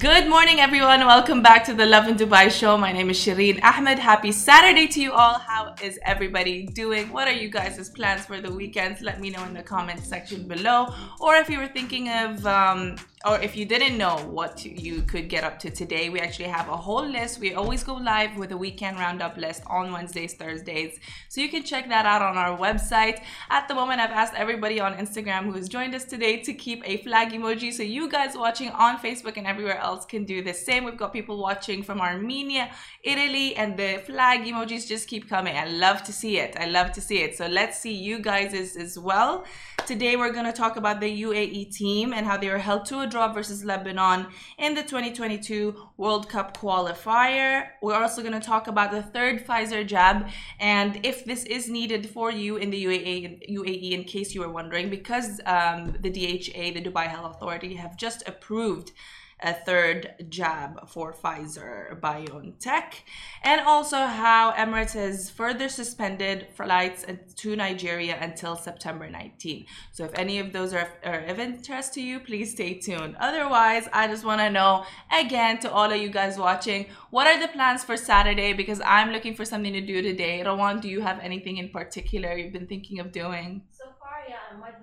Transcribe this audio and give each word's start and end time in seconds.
Good 0.00 0.28
morning, 0.28 0.60
everyone. 0.60 1.00
Welcome 1.04 1.42
back 1.42 1.64
to 1.64 1.74
the 1.74 1.84
Lovin 1.84 2.14
Dubai 2.14 2.52
show. 2.52 2.78
My 2.78 2.92
name 2.92 3.10
is 3.10 3.18
Shireen 3.18 3.58
Ahmed. 3.64 3.98
Happy 3.98 4.30
Saturday 4.30 4.86
to 4.86 5.00
you 5.00 5.10
all. 5.10 5.40
How 5.40 5.74
is 5.82 5.98
everybody 6.04 6.66
doing? 6.66 7.10
What 7.10 7.26
are 7.26 7.32
you 7.32 7.48
guys' 7.48 7.88
plans 7.88 8.24
for 8.24 8.40
the 8.40 8.52
weekends? 8.52 9.00
Let 9.00 9.18
me 9.20 9.30
know 9.30 9.42
in 9.42 9.54
the 9.54 9.62
comments 9.64 10.06
section 10.06 10.46
below. 10.46 10.94
Or 11.18 11.34
if 11.34 11.50
you 11.50 11.58
were 11.58 11.66
thinking 11.66 12.10
of 12.10 12.46
um, 12.46 12.94
or 13.24 13.40
if 13.40 13.56
you 13.56 13.64
didn't 13.64 13.98
know 13.98 14.16
what 14.30 14.64
you 14.64 15.02
could 15.02 15.28
get 15.28 15.42
up 15.42 15.58
to 15.60 15.70
today, 15.70 16.08
we 16.08 16.20
actually 16.20 16.48
have 16.48 16.68
a 16.68 16.76
whole 16.76 17.04
list. 17.04 17.40
We 17.40 17.54
always 17.54 17.82
go 17.82 17.94
live 17.94 18.36
with 18.36 18.52
a 18.52 18.56
weekend 18.56 18.98
roundup 18.98 19.36
list 19.36 19.62
on 19.66 19.90
Wednesdays, 19.90 20.34
Thursdays. 20.34 21.00
So 21.28 21.40
you 21.40 21.48
can 21.48 21.64
check 21.64 21.88
that 21.88 22.06
out 22.06 22.22
on 22.22 22.36
our 22.36 22.56
website. 22.56 23.22
At 23.50 23.66
the 23.66 23.74
moment, 23.74 24.00
I've 24.00 24.10
asked 24.10 24.34
everybody 24.34 24.78
on 24.78 24.94
Instagram 24.94 25.44
who 25.44 25.52
has 25.52 25.68
joined 25.68 25.96
us 25.96 26.04
today 26.04 26.38
to 26.42 26.54
keep 26.54 26.82
a 26.88 26.98
flag 26.98 27.32
emoji. 27.32 27.72
So 27.72 27.82
you 27.82 28.08
guys 28.08 28.36
watching 28.36 28.70
on 28.70 28.98
Facebook 28.98 29.36
and 29.36 29.46
everywhere 29.46 29.78
else 29.78 30.04
can 30.04 30.24
do 30.24 30.40
the 30.40 30.54
same. 30.54 30.84
We've 30.84 30.96
got 30.96 31.12
people 31.12 31.38
watching 31.38 31.82
from 31.82 32.00
Armenia, 32.00 32.70
Italy, 33.02 33.56
and 33.56 33.76
the 33.76 34.00
flag 34.06 34.42
emojis 34.42 34.86
just 34.86 35.08
keep 35.08 35.28
coming. 35.28 35.56
I 35.56 35.66
love 35.66 36.04
to 36.04 36.12
see 36.12 36.38
it. 36.38 36.56
I 36.58 36.66
love 36.66 36.92
to 36.92 37.00
see 37.00 37.18
it. 37.18 37.36
So 37.36 37.46
let's 37.46 37.80
see 37.80 37.94
you 37.94 38.20
guys 38.20 38.54
as, 38.54 38.98
well. 38.98 39.44
Today, 39.88 40.16
we're 40.16 40.34
going 40.34 40.44
to 40.44 40.52
talk 40.52 40.76
about 40.76 41.00
the 41.00 41.22
UAE 41.22 41.74
team 41.74 42.12
and 42.12 42.26
how 42.26 42.36
they 42.36 42.50
were 42.50 42.58
held 42.58 42.84
to 42.90 43.00
a 43.00 43.06
draw 43.06 43.32
versus 43.32 43.64
Lebanon 43.64 44.26
in 44.58 44.74
the 44.74 44.82
2022 44.82 45.74
World 45.96 46.28
Cup 46.28 46.54
qualifier. 46.58 47.68
We're 47.80 47.94
also 47.94 48.20
going 48.20 48.38
to 48.38 48.46
talk 48.46 48.68
about 48.68 48.90
the 48.90 49.02
third 49.02 49.46
Pfizer 49.46 49.86
jab 49.86 50.28
and 50.60 51.00
if 51.06 51.24
this 51.24 51.44
is 51.44 51.70
needed 51.70 52.10
for 52.10 52.30
you 52.30 52.58
in 52.58 52.68
the 52.68 52.84
UAE, 52.84 53.48
UAE 53.50 53.92
in 53.92 54.04
case 54.04 54.34
you 54.34 54.42
were 54.42 54.50
wondering, 54.50 54.90
because 54.90 55.40
um, 55.46 55.96
the 55.98 56.10
DHA, 56.10 56.74
the 56.74 56.82
Dubai 56.82 57.06
Health 57.06 57.36
Authority, 57.36 57.72
have 57.76 57.96
just 57.96 58.28
approved 58.28 58.92
a 59.40 59.54
third 59.54 60.26
jab 60.28 60.88
for 60.88 61.12
Pfizer 61.12 61.98
BioNTech, 62.00 62.94
and 63.42 63.60
also 63.60 63.98
how 63.98 64.52
Emirates 64.52 64.94
has 64.94 65.30
further 65.30 65.68
suspended 65.68 66.48
flights 66.54 67.04
to 67.36 67.56
Nigeria 67.56 68.18
until 68.20 68.56
September 68.56 69.08
19. 69.08 69.66
So, 69.92 70.04
if 70.04 70.18
any 70.18 70.38
of 70.38 70.52
those 70.52 70.74
are, 70.74 70.88
are 71.04 71.20
of 71.20 71.38
interest 71.38 71.94
to 71.94 72.00
you, 72.00 72.20
please 72.20 72.52
stay 72.52 72.74
tuned. 72.74 73.16
Otherwise, 73.20 73.88
I 73.92 74.08
just 74.08 74.24
want 74.24 74.40
to 74.40 74.50
know 74.50 74.84
again 75.12 75.58
to 75.60 75.70
all 75.70 75.90
of 75.90 76.00
you 76.00 76.10
guys 76.10 76.36
watching, 76.36 76.86
what 77.10 77.26
are 77.26 77.40
the 77.40 77.48
plans 77.48 77.84
for 77.84 77.96
Saturday? 77.96 78.52
Because 78.52 78.80
I'm 78.84 79.12
looking 79.12 79.34
for 79.34 79.44
something 79.44 79.72
to 79.72 79.80
do 79.80 80.02
today. 80.02 80.42
Rawan, 80.44 80.80
do 80.80 80.88
you 80.88 81.00
have 81.00 81.20
anything 81.20 81.58
in 81.58 81.68
particular 81.68 82.36
you've 82.36 82.52
been 82.52 82.66
thinking 82.66 82.98
of 82.98 83.12
doing? 83.12 83.62
So 83.70 83.84
far, 84.00 84.24
yeah, 84.28 84.36
I 84.52 84.58
might 84.58 84.74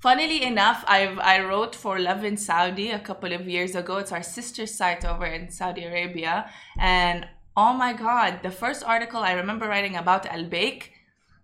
Funnily 0.00 0.42
enough, 0.42 0.84
I've 0.86 1.18
I 1.18 1.40
wrote 1.40 1.74
for 1.74 1.98
Lovin 1.98 2.36
Saudi 2.36 2.90
a 2.90 2.98
couple 2.98 3.32
of 3.32 3.48
years 3.48 3.74
ago. 3.74 3.98
It's 3.98 4.12
our 4.12 4.22
sister 4.22 4.66
site 4.66 5.04
over 5.04 5.26
in 5.26 5.50
Saudi 5.50 5.84
Arabia, 5.84 6.50
and 6.78 7.26
oh 7.56 7.72
my 7.72 7.92
god, 7.94 8.40
the 8.42 8.50
first 8.50 8.84
article 8.84 9.20
I 9.20 9.32
remember 9.32 9.66
writing 9.66 9.96
about 9.96 10.26
Al 10.26 10.44
Baik 10.44 10.92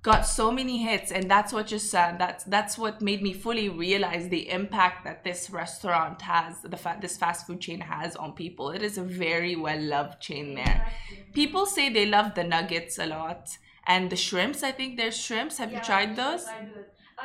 got 0.03 0.27
so 0.27 0.51
many 0.51 0.79
hits 0.79 1.13
and 1.13 1.31
that's 1.31 1.53
what 1.53 1.69
just 1.69 1.95
uh, 1.95 2.13
that's 2.19 2.43
that's 2.45 2.77
what 2.77 3.01
made 3.01 3.23
me 3.23 3.33
fully 3.33 3.69
realize 3.69 4.29
the 4.29 4.51
impact 4.51 5.05
that 5.05 5.23
this 5.23 5.49
restaurant 5.49 6.21
has 6.23 6.61
the 6.63 6.77
fa- 6.77 6.99
this 7.01 7.17
fast 7.17 7.47
food 7.47 7.61
chain 7.61 7.81
has 7.81 8.17
on 8.17 8.33
people. 8.33 8.71
It 8.71 8.83
is 8.83 8.99
a 8.99 9.03
very 9.03 9.55
well 9.55 9.81
loved 9.81 10.21
chain 10.21 10.55
there. 10.55 10.87
People 11.33 11.67
say 11.67 11.89
they 11.89 12.07
love 12.07 12.35
the 12.35 12.45
nuggets 12.45 12.99
a 12.99 13.07
lot 13.07 13.57
and 13.87 14.11
the 14.11 14.17
shrimps 14.17 14.63
i 14.63 14.71
think 14.71 14.97
there's 14.97 15.17
shrimps. 15.17 15.59
Have 15.59 15.73
yeah, 15.73 15.79
you 15.79 15.85
tried 15.85 16.17
those? 16.17 16.47
I 16.47 16.67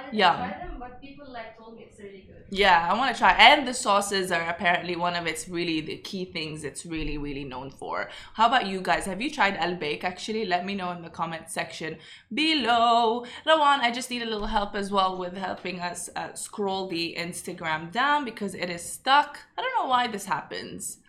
didn't 0.03 0.17
yeah. 0.17 0.35
try 0.35 0.67
them, 0.67 0.75
but 0.79 1.01
people 1.01 1.25
like 1.31 1.57
told 1.57 1.75
me 1.75 1.83
it's 1.89 1.99
really 1.99 2.25
good. 2.27 2.43
Yeah, 2.49 2.87
I 2.89 2.97
want 2.97 3.13
to 3.13 3.19
try. 3.19 3.33
And 3.33 3.67
the 3.67 3.73
sauces 3.73 4.31
are 4.31 4.49
apparently 4.49 4.95
one 4.95 5.15
of 5.15 5.27
its 5.27 5.49
really 5.49 5.81
the 5.81 5.97
key 5.97 6.25
things 6.25 6.63
it's 6.63 6.85
really 6.85 7.17
really 7.17 7.43
known 7.43 7.69
for. 7.71 8.09
How 8.33 8.47
about 8.47 8.67
you 8.67 8.81
guys? 8.81 9.05
Have 9.05 9.21
you 9.21 9.29
tried 9.29 9.57
Al 9.57 9.75
Baik? 9.75 10.03
Actually, 10.03 10.45
let 10.45 10.65
me 10.65 10.75
know 10.75 10.91
in 10.91 11.01
the 11.01 11.09
comment 11.09 11.49
section 11.49 11.97
below. 12.33 13.25
Rawan, 13.45 13.79
I 13.79 13.91
just 13.91 14.09
need 14.09 14.21
a 14.21 14.25
little 14.25 14.47
help 14.47 14.75
as 14.75 14.91
well 14.91 15.17
with 15.17 15.35
helping 15.35 15.79
us 15.79 16.09
uh, 16.15 16.33
scroll 16.33 16.87
the 16.87 17.15
Instagram 17.17 17.91
down 17.91 18.25
because 18.25 18.55
it 18.55 18.69
is 18.69 18.81
stuck. 18.81 19.39
I 19.57 19.61
don't 19.61 19.75
know 19.83 19.89
why 19.89 20.07
this 20.07 20.25
happens. 20.25 20.99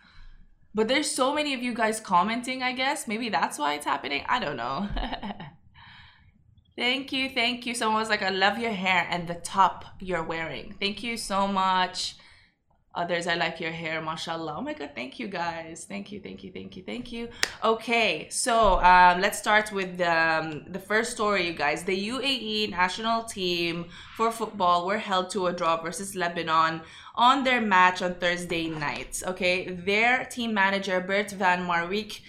But 0.75 0.87
there's 0.87 1.09
so 1.09 1.33
many 1.33 1.53
of 1.53 1.63
you 1.63 1.73
guys 1.73 1.99
commenting, 1.99 2.61
I 2.61 2.73
guess. 2.73 3.07
Maybe 3.07 3.29
that's 3.29 3.57
why 3.57 3.73
it's 3.73 3.85
happening. 3.85 4.23
I 4.29 4.39
don't 4.39 4.57
know. 4.57 4.87
Thank 6.79 7.11
you, 7.11 7.29
thank 7.29 7.65
you. 7.65 7.75
Someone 7.75 7.99
was 7.99 8.07
like, 8.07 8.21
I 8.21 8.29
love 8.29 8.57
your 8.57 8.71
hair 8.71 9.05
and 9.11 9.27
the 9.27 9.33
top 9.33 9.83
you're 9.99 10.23
wearing. 10.23 10.73
Thank 10.79 11.03
you 11.03 11.17
so 11.17 11.45
much. 11.45 12.15
Others, 12.95 13.27
I 13.27 13.35
like 13.35 13.59
your 13.59 13.71
hair, 13.71 14.01
mashallah. 14.01 14.55
Oh 14.57 14.61
my 14.61 14.71
God, 14.71 14.91
thank 14.95 15.19
you 15.19 15.27
guys. 15.27 15.85
Thank 15.87 16.09
you, 16.09 16.21
thank 16.21 16.41
you, 16.41 16.53
thank 16.53 16.77
you, 16.77 16.83
thank 16.83 17.11
you. 17.11 17.27
Okay, 17.65 18.29
so 18.31 18.79
um, 18.79 19.19
let's 19.19 19.37
start 19.37 19.73
with 19.73 19.99
um, 19.99 20.63
the 20.69 20.79
first 20.79 21.11
story, 21.11 21.47
you 21.47 21.53
guys. 21.53 21.83
The 21.83 22.09
UAE 22.11 22.69
national 22.69 23.23
team 23.23 23.87
for 24.15 24.31
football 24.31 24.87
were 24.87 24.99
held 24.99 25.29
to 25.31 25.47
a 25.47 25.53
draw 25.53 25.81
versus 25.81 26.15
Lebanon 26.15 26.79
on 27.19 27.43
their 27.43 27.59
match 27.59 28.01
on 28.01 28.15
Thursday 28.15 28.69
night. 28.69 29.21
Okay, 29.27 29.69
their 29.71 30.23
team 30.23 30.53
manager 30.53 31.01
Bert 31.01 31.31
van 31.31 31.67
Marwijk 31.67 32.21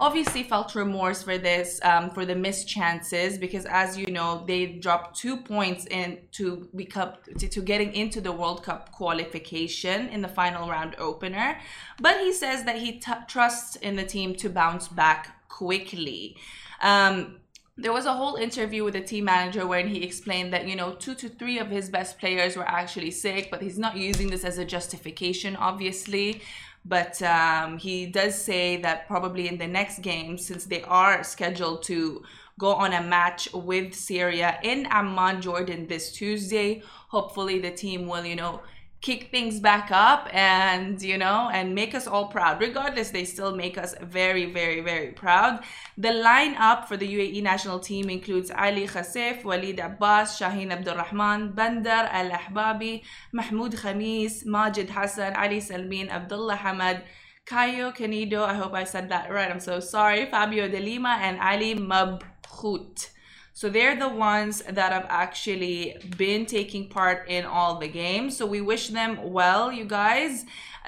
obviously 0.00 0.42
felt 0.42 0.74
remorse 0.74 1.22
for 1.22 1.36
this, 1.36 1.78
um, 1.84 2.08
for 2.10 2.24
the 2.24 2.34
missed 2.34 2.66
chances, 2.66 3.36
because 3.36 3.66
as 3.66 3.98
you 3.98 4.10
know, 4.10 4.44
they 4.46 4.64
dropped 4.66 5.18
two 5.18 5.36
points 5.36 5.84
in 5.86 6.18
to 6.32 6.66
become 6.74 7.12
to, 7.38 7.46
to 7.46 7.60
getting 7.60 7.92
into 7.92 8.22
the 8.22 8.32
World 8.32 8.62
Cup 8.62 8.90
qualification 8.90 10.08
in 10.08 10.22
the 10.22 10.28
final 10.28 10.66
round 10.70 10.96
opener. 10.98 11.60
But 12.00 12.18
he 12.20 12.32
says 12.32 12.64
that 12.64 12.78
he 12.78 12.92
t- 12.92 13.12
trusts 13.28 13.76
in 13.76 13.96
the 13.96 14.04
team 14.04 14.34
to 14.36 14.48
bounce 14.48 14.88
back 14.88 15.48
quickly. 15.50 16.38
Um, 16.80 17.40
there 17.78 17.92
was 17.92 18.06
a 18.06 18.12
whole 18.12 18.34
interview 18.34 18.82
with 18.82 18.94
the 18.94 19.00
team 19.00 19.24
manager 19.24 19.64
where 19.64 19.86
he 19.86 20.02
explained 20.02 20.52
that 20.52 20.66
you 20.66 20.74
know 20.74 20.94
two 20.94 21.14
to 21.14 21.28
three 21.28 21.58
of 21.60 21.68
his 21.68 21.88
best 21.88 22.18
players 22.18 22.56
were 22.56 22.68
actually 22.68 23.10
sick 23.10 23.48
but 23.50 23.62
he's 23.62 23.78
not 23.78 23.96
using 23.96 24.28
this 24.28 24.44
as 24.44 24.58
a 24.58 24.64
justification 24.64 25.56
obviously. 25.56 26.42
But 26.84 27.20
um, 27.22 27.76
he 27.76 28.06
does 28.06 28.40
say 28.40 28.78
that 28.78 29.08
probably 29.08 29.46
in 29.46 29.58
the 29.58 29.66
next 29.66 29.98
game 30.00 30.38
since 30.38 30.64
they 30.64 30.82
are 30.82 31.22
scheduled 31.22 31.82
to 31.84 32.22
go 32.58 32.72
on 32.72 32.92
a 32.92 33.02
match 33.02 33.48
with 33.54 33.94
syria 33.94 34.58
in 34.64 34.86
amman 34.90 35.40
jordan 35.40 35.86
this 35.86 36.10
tuesday 36.10 36.82
hopefully 37.08 37.60
the 37.60 37.70
team 37.70 38.08
will 38.08 38.24
you 38.24 38.34
know 38.34 38.60
kick 39.00 39.30
things 39.30 39.60
back 39.60 39.90
up 39.92 40.28
and 40.32 41.00
you 41.00 41.16
know 41.16 41.48
and 41.52 41.74
make 41.74 41.94
us 41.94 42.06
all 42.06 42.26
proud. 42.26 42.60
Regardless 42.60 43.10
they 43.10 43.24
still 43.24 43.54
make 43.54 43.78
us 43.78 43.94
very 44.02 44.52
very 44.52 44.80
very 44.80 45.12
proud. 45.12 45.60
The 45.96 46.08
lineup 46.08 46.86
for 46.86 46.96
the 46.96 47.06
UAE 47.06 47.42
national 47.42 47.78
team 47.78 48.10
includes 48.10 48.50
Ali 48.50 48.86
Khasif, 48.88 49.44
Walid 49.44 49.78
Abbas, 49.78 50.40
Shaheen 50.40 50.70
Abdurrahman, 50.70 51.54
Bandar 51.54 52.08
Al 52.10 52.30
Ahbabi, 52.30 53.02
Mahmoud 53.32 53.72
Khamis, 53.74 54.44
Majid 54.44 54.90
Hassan, 54.90 55.34
Ali 55.36 55.60
Salmin, 55.60 56.08
Abdullah 56.08 56.56
Hamad, 56.56 57.02
Caio 57.46 57.92
Canedo, 57.92 58.44
I 58.44 58.54
hope 58.54 58.74
I 58.74 58.84
said 58.84 59.08
that 59.08 59.30
right, 59.30 59.50
I'm 59.50 59.60
so 59.60 59.80
sorry, 59.80 60.26
Fabio 60.26 60.68
De 60.68 60.80
Lima, 60.80 61.18
and 61.20 61.40
Ali 61.40 61.74
Mabkhout. 61.74 63.08
So 63.58 63.68
they're 63.68 63.96
the 63.96 64.08
ones 64.08 64.62
that 64.62 64.92
have 64.92 65.06
actually 65.08 65.96
been 66.16 66.46
taking 66.46 66.88
part 66.88 67.28
in 67.28 67.44
all 67.44 67.80
the 67.80 67.88
games. 67.88 68.36
So 68.36 68.46
we 68.46 68.60
wish 68.60 68.86
them 68.90 69.32
well, 69.32 69.72
you 69.72 69.84
guys. 69.84 70.44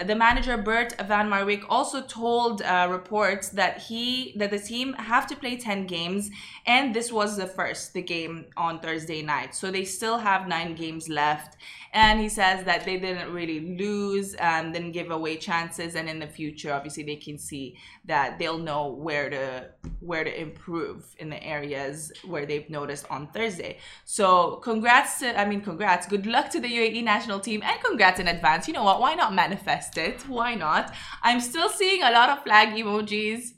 The 0.06 0.14
manager 0.14 0.56
Bert 0.56 0.94
van 1.04 1.28
Marwijk 1.28 1.64
also 1.68 2.00
told 2.00 2.62
uh, 2.62 2.86
reports 2.88 3.48
that 3.48 3.78
he 3.78 4.34
that 4.36 4.52
the 4.52 4.58
team 4.60 4.92
have 4.92 5.26
to 5.26 5.36
play 5.36 5.56
10 5.56 5.88
games 5.88 6.30
and 6.64 6.94
this 6.94 7.12
was 7.12 7.36
the 7.36 7.46
first 7.46 7.92
the 7.92 8.02
game 8.02 8.46
on 8.56 8.78
Thursday 8.78 9.20
night. 9.20 9.56
So 9.56 9.72
they 9.72 9.84
still 9.84 10.18
have 10.18 10.46
9 10.46 10.76
games 10.76 11.08
left 11.08 11.56
and 11.92 12.20
he 12.20 12.28
says 12.28 12.64
that 12.64 12.84
they 12.84 12.98
didn't 12.98 13.32
really 13.32 13.76
lose 13.76 14.34
and 14.34 14.72
didn't 14.72 14.92
give 14.92 15.10
away 15.10 15.36
chances 15.36 15.96
and 15.96 16.08
in 16.08 16.20
the 16.20 16.26
future 16.26 16.72
obviously 16.72 17.02
they 17.02 17.16
can 17.16 17.36
see 17.36 17.76
that 18.04 18.38
they'll 18.38 18.58
know 18.58 18.88
where 18.88 19.30
to 19.30 19.70
where 20.00 20.24
to 20.24 20.40
improve 20.40 21.14
in 21.18 21.28
the 21.28 21.42
areas 21.44 22.10
where 22.26 22.46
they've 22.46 22.68
noticed 22.70 23.06
on 23.10 23.26
Thursday. 23.28 23.78
So 24.04 24.56
congrats 24.56 25.20
to 25.20 25.38
I 25.38 25.44
mean 25.44 25.60
congrats, 25.60 26.06
good 26.06 26.26
luck 26.26 26.50
to 26.50 26.60
the 26.60 26.68
UAE 26.68 27.04
national 27.04 27.40
team 27.40 27.62
and 27.62 27.80
congrats 27.82 28.18
in 28.18 28.28
advance. 28.28 28.66
You 28.66 28.74
know 28.74 28.84
what? 28.84 29.00
Why 29.00 29.14
not 29.14 29.34
manifest 29.34 29.98
it? 29.98 30.22
Why 30.28 30.54
not? 30.54 30.94
I'm 31.22 31.40
still 31.40 31.68
seeing 31.68 32.02
a 32.02 32.10
lot 32.10 32.30
of 32.30 32.42
flag 32.42 32.70
emojis 32.70 33.52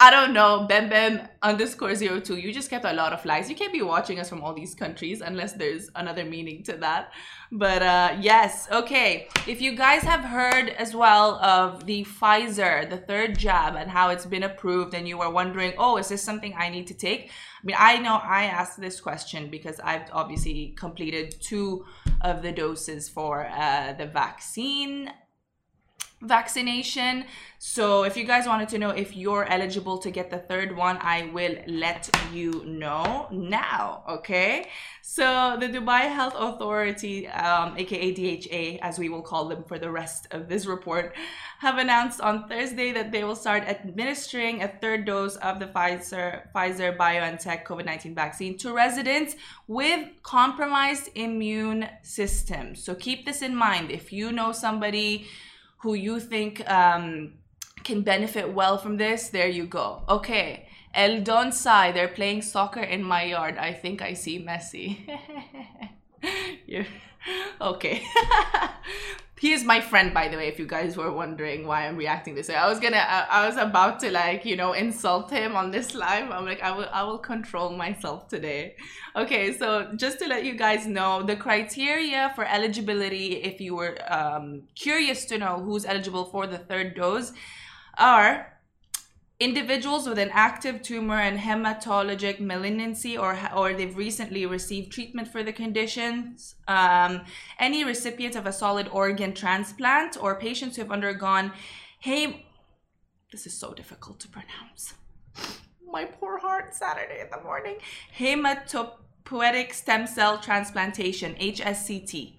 I 0.00 0.12
don't 0.12 0.32
know, 0.32 0.64
Bem 0.68 0.88
Bem 0.88 1.26
underscore 1.42 1.96
zero 1.96 2.20
two. 2.20 2.36
You 2.36 2.52
just 2.52 2.70
kept 2.70 2.84
a 2.84 2.92
lot 2.92 3.12
of 3.12 3.20
flags. 3.20 3.50
You 3.50 3.56
can't 3.56 3.72
be 3.72 3.82
watching 3.82 4.20
us 4.20 4.28
from 4.28 4.42
all 4.42 4.54
these 4.54 4.72
countries 4.72 5.20
unless 5.20 5.54
there's 5.54 5.90
another 5.96 6.24
meaning 6.24 6.62
to 6.64 6.74
that. 6.74 7.10
But 7.50 7.82
uh, 7.82 8.16
yes, 8.20 8.68
okay. 8.70 9.26
If 9.48 9.60
you 9.60 9.74
guys 9.74 10.02
have 10.02 10.20
heard 10.20 10.68
as 10.68 10.94
well 10.94 11.34
of 11.42 11.84
the 11.84 12.04
Pfizer, 12.04 12.88
the 12.88 12.98
third 12.98 13.36
jab, 13.36 13.74
and 13.74 13.90
how 13.90 14.10
it's 14.10 14.24
been 14.24 14.44
approved, 14.44 14.94
and 14.94 15.08
you 15.08 15.18
were 15.18 15.30
wondering, 15.30 15.72
oh, 15.78 15.96
is 15.96 16.10
this 16.10 16.22
something 16.22 16.54
I 16.56 16.68
need 16.68 16.86
to 16.86 16.94
take? 16.94 17.30
I 17.30 17.66
mean, 17.66 17.76
I 17.76 17.98
know 17.98 18.20
I 18.22 18.44
asked 18.44 18.80
this 18.80 19.00
question 19.00 19.50
because 19.50 19.80
I've 19.80 20.08
obviously 20.12 20.76
completed 20.78 21.34
two 21.40 21.84
of 22.20 22.42
the 22.42 22.52
doses 22.52 23.08
for 23.08 23.48
uh, 23.48 23.94
the 23.94 24.06
vaccine 24.06 25.10
vaccination. 26.20 27.24
So 27.60 28.04
if 28.04 28.16
you 28.16 28.24
guys 28.24 28.46
wanted 28.46 28.68
to 28.70 28.78
know 28.78 28.90
if 28.90 29.16
you're 29.16 29.44
eligible 29.44 29.98
to 29.98 30.10
get 30.10 30.30
the 30.30 30.38
third 30.38 30.76
one, 30.76 30.98
I 31.00 31.30
will 31.32 31.56
let 31.66 32.08
you 32.32 32.64
know 32.64 33.26
now, 33.32 34.04
okay? 34.08 34.68
So 35.02 35.56
the 35.58 35.68
Dubai 35.68 36.02
Health 36.12 36.34
Authority, 36.36 37.26
um, 37.28 37.76
aka 37.76 38.12
DHA, 38.12 38.78
as 38.86 38.98
we 38.98 39.08
will 39.08 39.22
call 39.22 39.48
them 39.48 39.64
for 39.64 39.78
the 39.78 39.90
rest 39.90 40.28
of 40.30 40.48
this 40.48 40.66
report, 40.66 41.16
have 41.58 41.78
announced 41.78 42.20
on 42.20 42.48
Thursday 42.48 42.92
that 42.92 43.10
they 43.10 43.24
will 43.24 43.34
start 43.34 43.64
administering 43.64 44.62
a 44.62 44.68
third 44.68 45.04
dose 45.04 45.36
of 45.36 45.58
the 45.58 45.66
Pfizer 45.66 46.42
Pfizer 46.54 46.96
BioNTech 46.96 47.64
COVID-19 47.64 48.14
vaccine 48.14 48.56
to 48.58 48.72
residents 48.72 49.34
with 49.66 50.08
compromised 50.22 51.10
immune 51.16 51.88
systems. 52.02 52.84
So 52.84 52.94
keep 52.94 53.26
this 53.26 53.42
in 53.42 53.56
mind. 53.56 53.90
If 53.90 54.12
you 54.12 54.30
know 54.30 54.52
somebody 54.52 55.26
who 55.78 55.94
you 55.94 56.20
think 56.20 56.68
um, 56.70 57.34
can 57.84 58.02
benefit 58.02 58.52
well 58.52 58.78
from 58.78 58.96
this, 58.96 59.28
there 59.28 59.48
you 59.48 59.66
go. 59.66 60.02
Okay. 60.08 60.68
El 60.94 61.20
Don 61.20 61.52
Sai, 61.52 61.92
they're 61.92 62.08
playing 62.08 62.42
soccer 62.42 62.80
in 62.80 63.02
my 63.02 63.24
yard. 63.24 63.56
I 63.58 63.72
think 63.72 64.02
I 64.02 64.14
see 64.14 64.42
Messi. 64.42 64.98
Okay. 67.60 68.02
he 69.40 69.52
is 69.52 69.64
my 69.64 69.80
friend 69.80 70.12
by 70.12 70.28
the 70.28 70.36
way 70.36 70.48
if 70.48 70.58
you 70.58 70.66
guys 70.66 70.96
were 70.96 71.12
wondering 71.12 71.66
why 71.66 71.86
i'm 71.86 71.96
reacting 71.96 72.34
this 72.34 72.48
way. 72.48 72.54
I 72.54 72.68
was 72.68 72.80
gonna 72.80 72.98
I, 72.98 73.26
I, 73.30 73.46
was 73.46 73.56
about 73.56 74.00
to 74.00 74.10
like 74.10 74.44
you 74.44 74.56
know 74.56 74.72
insult 74.72 75.30
him 75.30 75.56
on 75.56 75.70
this 75.70 75.94
live. 75.94 76.30
I'm 76.30 76.44
like 76.44 76.62
i 76.62 76.70
will 76.70 76.88
i 76.92 77.02
will 77.02 77.18
control 77.18 77.70
myself 77.70 78.28
today. 78.28 78.76
Okay 79.16 79.56
so 79.56 79.92
just 79.96 80.18
to 80.20 80.26
let 80.26 80.44
you 80.44 80.54
guys 80.54 80.86
know 80.86 81.22
the 81.22 81.36
criteria 81.36 82.32
for 82.34 82.44
eligibility 82.44 83.36
if 83.36 83.60
you 83.60 83.74
were 83.74 83.96
um, 84.08 84.62
curious 84.74 85.24
to 85.26 85.38
know 85.38 85.60
who's 85.64 85.84
eligible 85.84 86.24
for 86.26 86.46
the 86.46 86.58
third 86.58 86.94
dose 86.94 87.32
are 87.96 88.57
individuals 89.40 90.08
with 90.08 90.18
an 90.18 90.30
active 90.32 90.82
tumor 90.82 91.20
and 91.20 91.38
hematologic 91.38 92.40
malignancy 92.40 93.16
or, 93.16 93.38
or 93.54 93.72
they've 93.72 93.96
recently 93.96 94.44
received 94.46 94.90
treatment 94.90 95.28
for 95.28 95.44
the 95.44 95.52
conditions, 95.52 96.56
um, 96.66 97.20
any 97.58 97.84
recipient 97.84 98.34
of 98.34 98.46
a 98.46 98.52
solid 98.52 98.88
organ 98.88 99.32
transplant 99.32 100.16
or 100.20 100.34
patients 100.34 100.76
who 100.76 100.82
have 100.82 100.90
undergone 100.90 101.52
hey 102.00 102.46
this 103.30 103.46
is 103.46 103.52
so 103.52 103.74
difficult 103.74 104.18
to 104.20 104.28
pronounce. 104.28 104.94
My 105.86 106.04
poor 106.04 106.38
heart 106.38 106.74
saturday 106.74 107.20
in 107.20 107.28
the 107.30 107.42
morning. 107.42 107.76
Hematopoietic 108.16 109.72
stem 109.72 110.06
cell 110.06 110.38
transplantation 110.38 111.34
hsct 111.34 112.32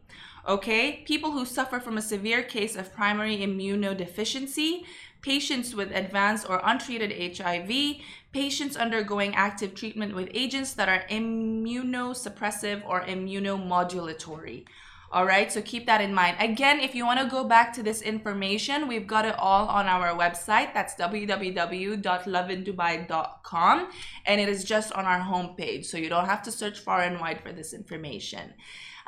okay 0.48 1.04
people 1.06 1.31
who 1.31 1.45
suffer 1.45 1.80
from 1.80 1.98
a 1.98 2.02
severe 2.02 2.42
case 2.42 2.75
of 2.75 2.94
primary 2.94 3.38
immunodeficiency 3.38 4.84
patients 5.21 5.75
with 5.75 5.92
advanced 5.92 6.50
or 6.50 6.62
untreated 6.63 7.38
HIV, 7.38 7.98
patients 8.31 8.75
undergoing 8.75 9.36
active 9.36 9.75
treatment 9.75 10.16
with 10.16 10.30
agents 10.33 10.74
that 10.74 10.89
are 10.89 11.04
immunosuppressive 11.10 12.81
or 12.88 13.01
immunomodulatory. 13.01 14.66
All 15.12 15.25
right, 15.25 15.51
so 15.51 15.63
keep 15.63 15.88
that 15.88 16.01
in 16.01 16.13
mind. 16.13 16.38
Again, 16.39 16.80
if 16.80 16.94
you 16.94 17.04
want 17.04 17.19
to 17.19 17.25
go 17.25 17.44
back 17.44 17.74
to 17.74 17.81
this 17.81 18.04
information, 18.04 18.88
we've 18.88 19.07
got 19.07 19.25
it 19.25 19.33
all 19.39 19.68
on 19.68 19.88
our 19.88 20.16
website. 20.16 20.71
That's 20.75 20.94
www.lovindubai.com. 20.94 23.89
And 24.27 24.39
it 24.39 24.48
is 24.48 24.63
just 24.63 24.94
on 24.94 25.06
our 25.06 25.19
homepage. 25.19 25.86
So 25.86 25.98
you 25.98 26.10
don't 26.10 26.27
have 26.27 26.44
to 26.44 26.51
search 26.51 26.77
far 26.77 27.01
and 27.01 27.19
wide 27.19 27.42
for 27.42 27.51
this 27.51 27.74
information. 27.74 28.54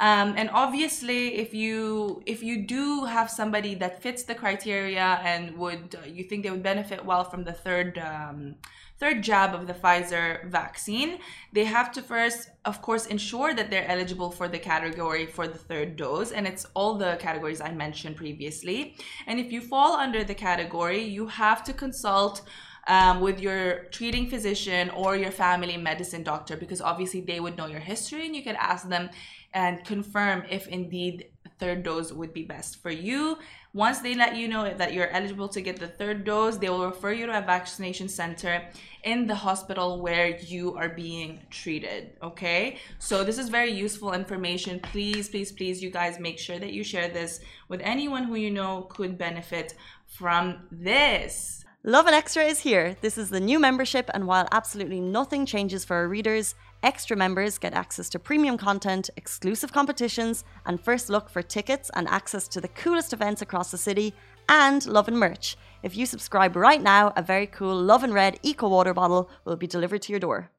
Um, 0.02 0.34
and 0.36 0.50
obviously, 0.52 1.36
if 1.36 1.54
you 1.54 2.24
if 2.26 2.42
you 2.42 2.66
do 2.66 3.06
have 3.06 3.30
somebody 3.30 3.76
that 3.76 4.02
fits 4.02 4.24
the 4.24 4.34
criteria 4.34 5.20
and 5.24 5.56
would 5.58 5.96
uh, 5.96 6.08
you 6.08 6.24
think 6.24 6.42
they 6.42 6.50
would 6.50 6.64
benefit 6.64 7.06
well 7.06 7.24
from 7.24 7.44
the 7.44 7.54
third 7.54 8.00
um, 8.00 8.56
third 9.00 9.22
jab 9.22 9.54
of 9.54 9.68
the 9.68 9.76
Pfizer 9.76 10.50
vaccine, 10.50 11.20
they 11.54 11.66
have 11.66 11.92
to 11.92 12.02
first, 12.02 12.50
of 12.66 12.82
course, 12.82 13.06
ensure 13.06 13.54
that 13.54 13.70
they're 13.70 13.88
eligible 13.88 14.32
for 14.32 14.48
the 14.48 14.58
category 14.58 15.28
for 15.28 15.48
the 15.48 15.58
third 15.58 15.98
dose. 15.98 16.32
And 16.32 16.48
it's 16.48 16.66
all 16.74 16.96
the 16.98 17.18
categories 17.20 17.62
I 17.62 17.72
mentioned 17.72 18.16
previously. 18.16 18.96
And 19.28 19.40
if 19.40 19.52
you 19.52 19.62
fall 19.62 19.94
under 19.94 20.24
the 20.24 20.36
category, 20.36 21.04
you 21.04 21.28
have 21.28 21.64
to 21.66 21.74
consult. 21.74 22.42
Um, 22.88 23.22
with 23.22 23.40
your 23.40 23.84
treating 23.92 24.28
physician 24.28 24.90
or 24.90 25.16
your 25.16 25.30
family 25.30 25.78
medicine 25.78 26.24
doctor 26.24 26.58
because 26.58 26.82
obviously 26.82 27.22
they 27.22 27.40
would 27.40 27.56
know 27.56 27.68
your 27.68 27.80
history 27.80 28.26
and 28.26 28.36
you 28.36 28.42
can 28.42 28.56
ask 28.56 28.90
them 28.90 29.12
and 29.54 29.86
confirm 29.86 30.44
if 30.50 30.68
indeed 30.68 31.28
third 31.62 31.84
dose 31.84 32.12
would 32.12 32.34
be 32.34 32.44
best 32.44 32.82
for 32.82 32.90
you. 32.90 33.38
Once 33.74 34.00
they 34.00 34.16
let 34.16 34.36
you 34.36 34.48
know 34.48 34.74
that 34.74 34.94
you're 34.94 35.10
eligible 35.12 35.48
to 35.48 35.62
get 35.62 35.78
the 35.80 35.88
third 35.88 36.26
dose, 36.26 36.58
they 36.58 36.70
will 36.70 36.86
refer 36.86 37.14
you 37.14 37.26
to 37.28 37.38
a 37.38 37.42
vaccination 37.42 38.10
center 38.10 38.68
in 39.04 39.28
the 39.28 39.36
hospital 39.36 40.02
where 40.02 40.38
you 40.40 40.76
are 40.76 40.90
being 40.90 41.40
treated. 41.52 42.10
Okay, 42.22 42.78
so 43.00 43.24
this 43.24 43.38
is 43.38 43.48
very 43.48 43.72
useful 43.72 44.12
information. 44.14 44.80
Please, 44.80 45.30
please, 45.30 45.52
please, 45.52 45.82
you 45.82 45.92
guys 45.92 46.20
make 46.20 46.40
sure 46.40 46.60
that 46.60 46.74
you 46.74 46.84
share 46.84 47.08
this 47.08 47.40
with 47.70 47.80
anyone 47.84 48.24
who 48.24 48.36
you 48.36 48.52
know 48.52 48.88
could 48.90 49.18
benefit 49.18 49.76
from 50.08 50.68
this. 50.72 51.64
Lovin 51.84 52.14
Extra 52.14 52.44
is 52.44 52.60
here. 52.60 52.96
This 53.02 53.18
is 53.18 53.32
the 53.32 53.40
new 53.40 53.58
membership, 53.58 54.08
and 54.14 54.28
while 54.28 54.48
absolutely 54.52 55.00
nothing 55.00 55.48
changes 55.48 55.84
for 55.84 55.96
our 55.96 56.08
readers, 56.08 56.54
Extra 56.84 57.16
members 57.18 57.58
get 57.60 57.74
access 57.74 58.10
to 58.10 58.20
premium 58.20 58.58
content, 58.58 59.10
exclusive 59.18 59.72
competitions, 59.72 60.44
and 60.66 60.80
first 60.80 61.10
look 61.10 61.30
for 61.30 61.42
tickets 61.42 61.92
and 61.96 62.08
access 62.08 62.48
to 62.48 62.62
the 62.62 62.68
coolest 62.68 63.14
events 63.14 63.42
across 63.42 63.72
the 63.72 63.78
city 63.78 64.14
and 64.50 64.86
Lovin 64.86 65.16
merch. 65.16 65.58
If 65.82 65.96
you 65.96 66.06
subscribe 66.06 66.56
right 66.56 66.82
now, 66.82 67.14
a 67.16 67.22
very 67.22 67.48
cool 67.48 67.76
Lovin 67.76 68.14
Red 68.14 68.40
Eco 68.44 68.68
Water 68.70 68.94
bottle 68.94 69.30
will 69.46 69.56
be 69.56 69.68
delivered 69.68 70.02
to 70.04 70.14
your 70.14 70.20
door. 70.20 70.50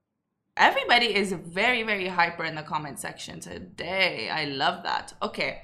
Everybody 0.56 1.14
is 1.14 1.32
very, 1.32 1.82
very 1.82 2.08
hyper 2.08 2.44
in 2.44 2.54
the 2.56 2.62
comment 2.62 3.00
section 3.00 3.40
today. 3.40 4.28
I 4.28 4.44
love 4.44 4.82
that. 4.82 5.14
Okay. 5.22 5.62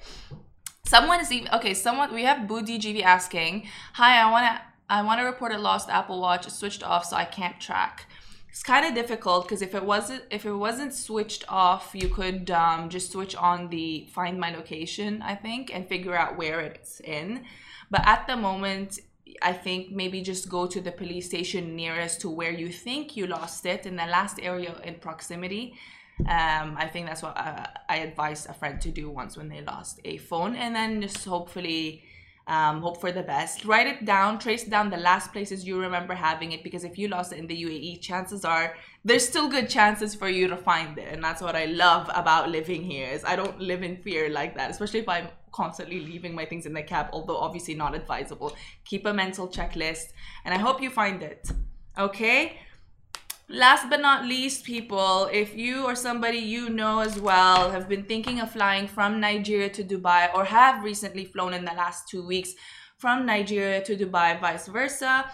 Someone 0.84 1.20
is 1.20 1.30
even 1.30 1.52
okay. 1.52 1.74
Someone 1.74 2.14
we 2.14 2.24
have 2.24 2.48
Budi 2.48 2.80
GV 2.80 3.02
asking, 3.02 3.68
"Hi, 3.94 4.20
I 4.20 4.30
wanna 4.30 4.62
I 4.88 5.02
wanna 5.02 5.24
report 5.24 5.52
a 5.52 5.58
lost 5.58 5.88
Apple 5.88 6.20
Watch. 6.20 6.48
switched 6.48 6.82
off, 6.82 7.04
so 7.04 7.16
I 7.16 7.24
can't 7.24 7.60
track." 7.60 8.06
it's 8.58 8.62
kind 8.62 8.84
of 8.84 8.94
difficult 8.94 9.44
because 9.44 9.62
if 9.62 9.74
it 9.74 9.84
wasn't 9.84 10.22
if 10.30 10.44
it 10.44 10.52
wasn't 10.52 10.92
switched 10.92 11.44
off 11.48 11.90
you 11.94 12.08
could 12.08 12.50
um, 12.50 12.88
just 12.88 13.12
switch 13.12 13.36
on 13.36 13.68
the 13.68 14.08
find 14.10 14.38
my 14.38 14.50
location 14.50 15.22
i 15.22 15.34
think 15.34 15.72
and 15.72 15.86
figure 15.86 16.16
out 16.16 16.36
where 16.36 16.60
it's 16.60 17.00
in 17.00 17.44
but 17.90 18.00
at 18.04 18.26
the 18.26 18.36
moment 18.36 18.98
i 19.42 19.52
think 19.52 19.92
maybe 19.92 20.20
just 20.20 20.48
go 20.48 20.66
to 20.66 20.80
the 20.80 20.90
police 20.90 21.26
station 21.26 21.76
nearest 21.76 22.20
to 22.20 22.28
where 22.28 22.50
you 22.50 22.68
think 22.68 23.16
you 23.16 23.26
lost 23.26 23.64
it 23.66 23.86
in 23.86 23.96
the 23.96 24.06
last 24.06 24.40
area 24.42 24.74
in 24.82 24.94
proximity 24.94 25.74
um, 26.20 26.74
i 26.76 26.88
think 26.92 27.06
that's 27.06 27.22
what 27.22 27.36
uh, 27.36 27.64
i 27.88 27.98
advised 27.98 28.48
a 28.48 28.52
friend 28.52 28.80
to 28.80 28.90
do 28.90 29.08
once 29.10 29.36
when 29.36 29.48
they 29.48 29.60
lost 29.60 30.00
a 30.04 30.16
phone 30.16 30.56
and 30.56 30.74
then 30.74 31.00
just 31.00 31.24
hopefully 31.24 32.02
um, 32.48 32.80
hope 32.80 33.00
for 33.00 33.12
the 33.12 33.22
best. 33.22 33.66
Write 33.66 33.86
it 33.86 34.04
down, 34.06 34.38
trace 34.38 34.64
down 34.64 34.88
the 34.88 34.96
last 34.96 35.32
places 35.32 35.66
you 35.66 35.78
remember 35.78 36.14
having 36.14 36.52
it 36.52 36.64
because 36.64 36.82
if 36.82 36.98
you 36.98 37.06
lost 37.06 37.32
it 37.32 37.38
in 37.38 37.46
the 37.46 37.62
UAE, 37.62 38.00
chances 38.00 38.44
are 38.44 38.74
there's 39.04 39.26
still 39.28 39.48
good 39.48 39.68
chances 39.68 40.14
for 40.14 40.28
you 40.28 40.48
to 40.48 40.56
find 40.56 40.96
it. 40.98 41.08
And 41.12 41.22
that's 41.22 41.42
what 41.42 41.54
I 41.54 41.66
love 41.66 42.10
about 42.14 42.48
living 42.48 42.82
here 42.82 43.06
is 43.06 43.22
I 43.24 43.36
don't 43.36 43.60
live 43.60 43.82
in 43.82 43.98
fear 43.98 44.30
like 44.30 44.56
that, 44.56 44.70
especially 44.70 45.00
if 45.00 45.08
I'm 45.08 45.28
constantly 45.52 46.00
leaving 46.00 46.34
my 46.34 46.46
things 46.46 46.64
in 46.64 46.72
the 46.72 46.82
cab, 46.82 47.08
although 47.12 47.36
obviously 47.36 47.74
not 47.74 47.94
advisable. 47.94 48.56
Keep 48.86 49.04
a 49.06 49.12
mental 49.12 49.46
checklist 49.46 50.12
and 50.44 50.54
I 50.54 50.58
hope 50.58 50.80
you 50.80 50.90
find 50.90 51.22
it. 51.22 51.50
Okay? 51.98 52.58
Last 53.48 53.88
but 53.88 54.00
not 54.00 54.24
least, 54.24 54.64
people, 54.64 55.28
if 55.32 55.56
you 55.56 55.84
or 55.84 55.94
somebody 55.94 56.38
you 56.38 56.68
know 56.68 57.00
as 57.00 57.18
well 57.20 57.70
have 57.70 57.88
been 57.88 58.04
thinking 58.04 58.40
of 58.40 58.50
flying 58.50 58.86
from 58.86 59.20
Nigeria 59.20 59.68
to 59.70 59.82
Dubai 59.84 60.32
or 60.34 60.44
have 60.44 60.84
recently 60.84 61.24
flown 61.24 61.54
in 61.54 61.64
the 61.64 61.72
last 61.72 62.08
two 62.08 62.26
weeks 62.26 62.54
from 62.96 63.24
Nigeria 63.24 63.80
to 63.84 63.96
Dubai, 63.96 64.40
vice 64.40 64.66
versa, 64.66 65.30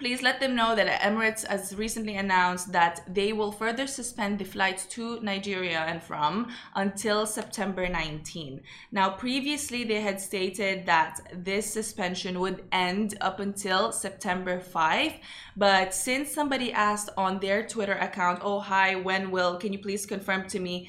please 0.00 0.22
let 0.22 0.40
them 0.40 0.56
know 0.56 0.74
that 0.74 1.02
Emirates 1.02 1.46
has 1.46 1.76
recently 1.76 2.16
announced 2.16 2.72
that 2.72 3.02
they 3.06 3.34
will 3.34 3.52
further 3.52 3.86
suspend 3.86 4.38
the 4.38 4.44
flights 4.44 4.86
to 4.86 5.20
Nigeria 5.20 5.80
and 5.80 6.02
from 6.02 6.50
until 6.74 7.26
September 7.26 7.86
19. 7.86 8.62
Now, 8.90 9.10
previously 9.10 9.84
they 9.84 10.00
had 10.00 10.18
stated 10.18 10.86
that 10.86 11.20
this 11.34 11.70
suspension 11.70 12.40
would 12.40 12.64
end 12.72 13.18
up 13.20 13.40
until 13.40 13.92
September 13.92 14.58
5, 14.58 15.12
but 15.54 15.94
since 15.94 16.32
somebody 16.32 16.72
asked 16.72 17.10
on 17.18 17.38
their 17.38 17.66
Twitter 17.68 17.98
account, 18.08 18.40
"Oh 18.42 18.60
hi, 18.60 18.94
when 18.94 19.30
will? 19.30 19.58
Can 19.58 19.74
you 19.74 19.80
please 19.80 20.06
confirm 20.06 20.48
to 20.48 20.58
me?" 20.58 20.88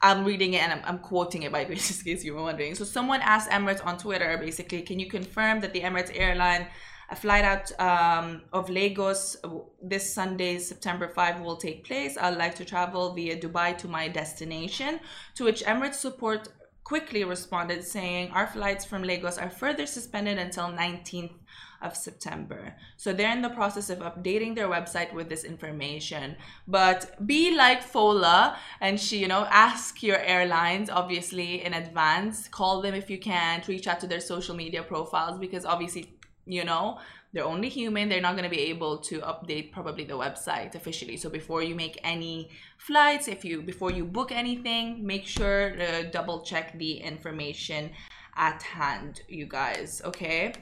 I'm 0.00 0.24
reading 0.24 0.54
it 0.54 0.62
and 0.62 0.72
I'm, 0.72 0.82
I'm 0.84 0.98
quoting 0.98 1.42
it 1.42 1.52
by 1.52 1.64
the 1.64 1.70
way, 1.74 1.76
just 1.76 2.06
in 2.06 2.12
case 2.12 2.24
you 2.24 2.34
were 2.34 2.42
wondering. 2.42 2.74
So 2.74 2.84
someone 2.84 3.20
asked 3.20 3.50
Emirates 3.50 3.84
on 3.86 3.98
Twitter, 3.98 4.36
basically, 4.38 4.82
can 4.82 4.98
you 4.98 5.08
confirm 5.08 5.60
that 5.60 5.72
the 5.72 5.80
Emirates 5.80 6.12
airline 6.14 6.66
a 7.10 7.16
flight 7.16 7.44
out 7.44 7.72
um, 7.80 8.42
of 8.52 8.68
Lagos 8.68 9.36
this 9.82 10.12
Sunday, 10.12 10.58
September 10.58 11.08
5, 11.08 11.40
will 11.40 11.56
take 11.56 11.84
place. 11.84 12.18
I'd 12.18 12.36
like 12.36 12.54
to 12.56 12.64
travel 12.64 13.14
via 13.14 13.36
Dubai 13.40 13.76
to 13.78 13.88
my 13.88 14.08
destination. 14.08 15.00
To 15.36 15.44
which 15.44 15.62
Emirates 15.64 15.94
support 15.94 16.48
quickly 16.84 17.24
responded 17.24 17.84
saying, 17.84 18.30
Our 18.32 18.46
flights 18.46 18.84
from 18.84 19.02
Lagos 19.02 19.38
are 19.38 19.50
further 19.50 19.86
suspended 19.86 20.38
until 20.38 20.64
19th 20.64 21.32
of 21.80 21.96
September. 21.96 22.74
So 22.96 23.12
they're 23.12 23.32
in 23.32 23.42
the 23.42 23.50
process 23.50 23.88
of 23.88 23.98
updating 23.98 24.54
their 24.54 24.68
website 24.68 25.12
with 25.12 25.28
this 25.28 25.44
information. 25.44 26.36
But 26.66 27.26
be 27.26 27.54
like 27.54 27.82
Fola 27.82 28.56
and 28.80 28.98
she, 28.98 29.18
you 29.18 29.28
know, 29.28 29.46
ask 29.50 30.02
your 30.02 30.18
airlines 30.18 30.90
obviously 30.90 31.64
in 31.64 31.74
advance. 31.74 32.48
Call 32.48 32.82
them 32.82 32.94
if 32.94 33.08
you 33.08 33.18
can't, 33.18 33.66
reach 33.68 33.86
out 33.86 34.00
to 34.00 34.06
their 34.06 34.20
social 34.20 34.56
media 34.56 34.82
profiles 34.82 35.38
because 35.38 35.64
obviously 35.64 36.17
you 36.48 36.64
know? 36.64 36.98
They're 37.32 37.44
only 37.44 37.68
human. 37.68 38.08
They're 38.08 38.22
not 38.22 38.32
going 38.32 38.50
to 38.50 38.56
be 38.56 38.62
able 38.70 38.98
to 38.98 39.20
update 39.20 39.70
probably 39.70 40.04
the 40.04 40.14
website 40.14 40.74
officially. 40.74 41.18
So 41.18 41.28
before 41.28 41.62
you 41.62 41.74
make 41.74 42.00
any 42.02 42.48
flights 42.78 43.28
if 43.28 43.44
you 43.44 43.60
before 43.60 43.90
you 43.90 44.04
book 44.04 44.32
anything 44.32 45.04
make 45.04 45.26
sure 45.26 45.76
to 45.76 46.10
double 46.10 46.40
check 46.40 46.78
the 46.78 46.92
information 46.98 47.90
at 48.36 48.62
hand 48.62 49.20
you 49.28 49.46
guys 49.46 50.00
okay 50.04 50.52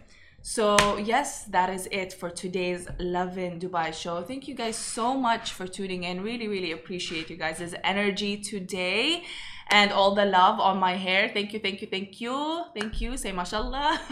so 0.49 0.97
yes 0.99 1.43
that 1.47 1.69
is 1.69 1.89
it 1.91 2.13
for 2.13 2.31
today's 2.31 2.87
Lovin 3.01 3.59
dubai 3.59 3.93
show 3.93 4.23
thank 4.23 4.47
you 4.47 4.55
guys 4.55 4.77
so 4.77 5.13
much 5.15 5.51
for 5.51 5.67
tuning 5.67 6.05
in 6.05 6.23
really 6.23 6.47
really 6.47 6.71
appreciate 6.71 7.29
you 7.29 7.37
guys' 7.37 7.75
energy 7.83 8.37
today 8.37 9.25
and 9.69 9.91
all 9.91 10.15
the 10.15 10.25
love 10.25 10.61
on 10.61 10.79
my 10.79 10.95
hair. 10.95 11.29
Thank 11.35 11.53
you, 11.53 11.59
thank 11.59 11.83
you, 11.83 11.89
thank 11.89 12.21
you, 12.21 12.63
thank 12.73 13.01
you. 13.01 13.17
Say 13.17 13.33
mashallah. 13.33 14.01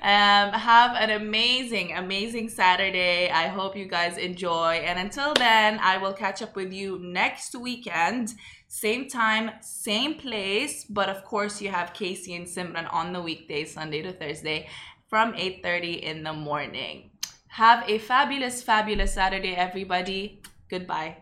um, 0.00 0.52
have 0.52 0.96
an 0.96 1.10
amazing, 1.10 1.92
amazing 1.92 2.48
Saturday. 2.48 3.30
I 3.30 3.48
hope 3.48 3.76
you 3.76 3.84
guys 3.84 4.16
enjoy. 4.16 4.80
And 4.86 4.98
until 4.98 5.34
then, 5.34 5.78
I 5.82 5.98
will 5.98 6.14
catch 6.14 6.40
up 6.40 6.56
with 6.56 6.72
you 6.72 6.98
next 6.98 7.54
weekend. 7.54 8.32
Same 8.68 9.06
time, 9.06 9.50
same 9.60 10.14
place. 10.14 10.86
But 10.88 11.10
of 11.10 11.24
course, 11.24 11.60
you 11.60 11.68
have 11.68 11.92
Casey 11.92 12.34
and 12.34 12.46
Simran 12.46 12.90
on 12.90 13.12
the 13.12 13.20
weekdays, 13.20 13.74
Sunday 13.74 14.00
to 14.00 14.12
Thursday 14.12 14.66
from 15.08 15.32
8.30 15.32 16.00
in 16.00 16.22
the 16.22 16.32
morning. 16.32 17.10
Have 17.48 17.88
a 17.88 17.98
fabulous, 17.98 18.62
fabulous 18.62 19.14
Saturday, 19.14 19.54
everybody. 19.54 20.42
Goodbye. 20.68 21.16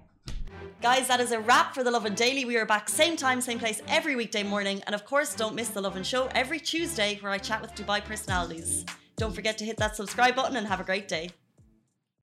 Guys, 0.82 1.08
that 1.08 1.20
is 1.20 1.32
a 1.32 1.40
wrap 1.40 1.74
for 1.74 1.82
the 1.82 1.90
Lovin 1.90 2.14
Daily. 2.14 2.44
We 2.44 2.56
are 2.56 2.66
back 2.66 2.88
same 2.88 3.16
time, 3.16 3.40
same 3.40 3.58
place 3.58 3.80
every 3.88 4.16
weekday 4.16 4.42
morning. 4.42 4.82
And 4.86 4.94
of 4.94 5.06
course, 5.06 5.34
don't 5.34 5.54
miss 5.54 5.68
the 5.68 5.80
Lovin 5.80 6.02
Show 6.02 6.28
every 6.34 6.60
Tuesday 6.60 7.18
where 7.20 7.32
I 7.32 7.38
chat 7.38 7.62
with 7.62 7.74
Dubai 7.74 8.04
personalities. 8.04 8.84
Don't 9.16 9.34
forget 9.34 9.56
to 9.58 9.64
hit 9.64 9.78
that 9.78 9.96
subscribe 9.96 10.34
button 10.34 10.56
and 10.56 10.66
have 10.66 10.80
a 10.80 10.84
great 10.84 11.08
day. 11.08 11.30